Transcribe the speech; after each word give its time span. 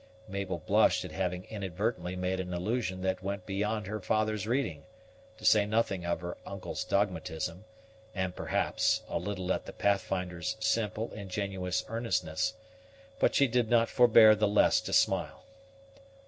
Mabel 0.27 0.57
blushed 0.65 1.05
at 1.05 1.11
having 1.11 1.43
inadvertently 1.43 2.15
made 2.15 2.39
an 2.39 2.55
allusion 2.55 3.01
that 3.03 3.21
went 3.21 3.45
beyond 3.45 3.85
her 3.85 3.99
father's 3.99 4.47
reading, 4.47 4.83
to 5.37 5.45
say 5.45 5.63
nothing 5.63 6.07
of 6.07 6.21
her 6.21 6.37
uncle's 6.43 6.83
dogmatism, 6.83 7.65
and, 8.15 8.35
perhaps, 8.35 9.03
a 9.07 9.19
little 9.19 9.53
at 9.53 9.67
the 9.67 9.73
Pathfinder's 9.73 10.57
simple, 10.59 11.11
ingenuous 11.13 11.85
earnestness; 11.87 12.55
but 13.19 13.35
she 13.35 13.45
did 13.47 13.69
not 13.69 13.89
forbear 13.89 14.33
the 14.33 14.47
less 14.47 14.81
to 14.81 14.91
smile. 14.91 15.43